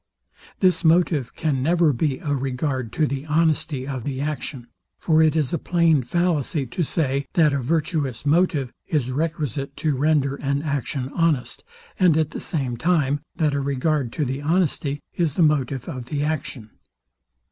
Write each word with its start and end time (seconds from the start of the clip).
This 0.61 0.83
motive 0.83 1.35
can 1.35 1.61
never 1.61 1.93
be 1.93 2.17
a 2.17 2.33
regard 2.33 2.91
to 2.93 3.05
the 3.05 3.23
honesty 3.27 3.87
of 3.87 4.03
the 4.03 4.19
action. 4.19 4.65
For 4.97 5.21
it 5.21 5.35
is 5.35 5.53
a 5.53 5.59
plain 5.59 6.01
fallacy 6.01 6.65
to 6.65 6.81
say, 6.81 7.27
that 7.33 7.53
a 7.53 7.59
virtuous 7.59 8.25
motive 8.25 8.73
is 8.87 9.11
requisite 9.11 9.75
to 9.77 9.95
render 9.95 10.37
an 10.37 10.63
action 10.63 11.11
honest, 11.13 11.63
and 11.99 12.17
at 12.17 12.31
the 12.31 12.39
same 12.39 12.77
time 12.77 13.19
that 13.35 13.53
a 13.53 13.59
regard 13.61 14.11
to 14.13 14.25
the 14.25 14.41
honesty 14.41 15.03
is 15.13 15.35
the 15.35 15.43
motive 15.43 15.87
of 15.87 16.05
the 16.05 16.23
action. 16.23 16.71